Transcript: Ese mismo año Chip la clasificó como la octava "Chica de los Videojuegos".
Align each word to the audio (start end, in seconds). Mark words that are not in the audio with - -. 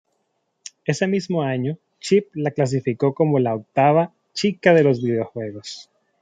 Ese 0.83 1.05
mismo 1.05 1.43
año 1.43 1.77
Chip 1.99 2.31
la 2.33 2.49
clasificó 2.49 3.13
como 3.13 3.37
la 3.37 3.53
octava 3.53 4.11
"Chica 4.33 4.73
de 4.73 4.83
los 4.83 4.99
Videojuegos". 5.03 5.91